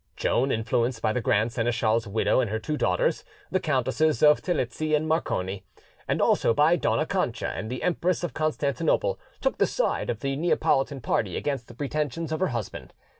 Joan, 0.15 0.51
influenced 0.51 0.99
by 0.99 1.13
the 1.13 1.21
grand 1.21 1.51
seneschal's 1.53 2.07
widow 2.07 2.39
and 2.39 2.49
her 2.49 2.57
two 2.57 2.75
daughters, 2.75 3.23
the 3.51 3.59
Countesses 3.59 4.23
of 4.23 4.41
Terlizzi 4.41 4.95
and 4.95 5.07
Morcone, 5.07 5.61
and 6.07 6.19
also 6.19 6.55
by 6.55 6.75
Dona 6.75 7.05
Cancha 7.05 7.49
and 7.49 7.69
the 7.69 7.83
Empress 7.83 8.23
of 8.23 8.33
Constantinople, 8.33 9.19
took 9.41 9.59
the 9.59 9.67
side 9.67 10.09
of 10.09 10.21
the 10.21 10.35
Neapolitan 10.35 11.01
party 11.01 11.37
against 11.37 11.67
the 11.67 11.75
pretensions 11.75 12.31
of 12.31 12.39
her 12.39 12.47
husband. 12.47 12.93